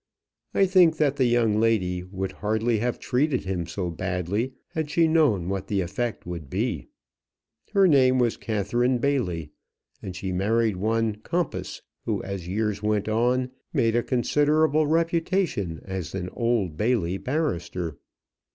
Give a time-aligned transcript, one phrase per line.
[0.55, 5.07] I think that the young lady would hardly have treated him so badly had she
[5.07, 6.87] known what the effect would be.
[7.73, 9.51] Her name was Catherine Bailey,
[10.01, 16.15] and she married one Compas, who, as years went on, made a considerable reputation as
[16.15, 17.99] an Old Bailey barrister.